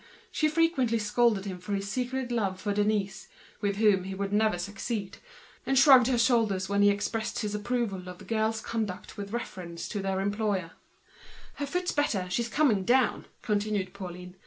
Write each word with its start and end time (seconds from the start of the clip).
She 0.31 0.47
frequently 0.47 0.97
scolded 0.97 1.45
him 1.45 1.59
for 1.59 1.75
his 1.75 1.87
secret 1.87 2.31
love 2.31 2.59
for 2.59 2.73
Denise, 2.73 3.27
with 3.61 3.75
whom 3.75 4.05
he 4.05 4.15
would 4.15 4.33
never 4.33 4.57
succeed, 4.57 5.19
and 5.63 5.77
she 5.77 5.83
shrugged 5.83 6.07
her 6.07 6.17
shoulders 6.17 6.67
whenever 6.67 6.85
he 6.85 6.89
expressed 6.89 7.37
his 7.43 7.53
approval 7.53 8.09
of 8.09 8.17
the 8.17 8.25
girl's 8.25 8.61
conduct 8.61 9.13
in 9.15 9.25
resisting 9.27 10.01
the 10.01 10.07
governor. 10.07 10.71
"Her 11.53 11.65
foot's 11.67 11.91
better, 11.91 12.27
she's 12.31 12.49
coming 12.49 12.83
down," 12.83 13.27
continued 13.43 13.93
Pauline. 13.93 14.35